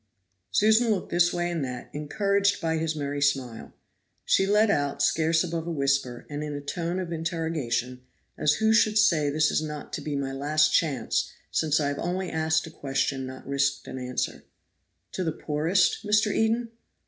Susan 0.51 0.89
looked 0.89 1.11
this 1.11 1.31
way 1.31 1.51
and 1.51 1.63
that, 1.63 1.87
encouraged 1.93 2.59
by 2.59 2.75
his 2.77 2.95
merry 2.95 3.21
smile. 3.21 3.71
She 4.25 4.47
let 4.47 4.71
out 4.71 4.99
scarce 5.03 5.43
above 5.43 5.67
a 5.67 5.71
whisper, 5.71 6.25
and 6.27 6.43
in 6.43 6.55
a 6.55 6.59
tone 6.59 6.97
of 6.97 7.11
interrogation, 7.13 8.01
as 8.35 8.55
who 8.55 8.73
should 8.73 8.97
say 8.97 9.29
this 9.29 9.51
is 9.51 9.61
not 9.61 9.93
to 9.93 10.01
be 10.01 10.15
my 10.15 10.31
last 10.31 10.73
chance 10.73 11.31
since 11.51 11.79
I 11.79 11.89
have 11.89 11.99
only 11.99 12.31
asked 12.31 12.65
a 12.65 12.71
question 12.71 13.27
not 13.27 13.47
risked 13.47 13.87
an 13.87 13.99
answer 13.99 14.43
"To 15.11 15.23
the 15.23 15.31
poorest, 15.31 16.03
Mr. 16.03 16.33
Eden?" 16.33 16.71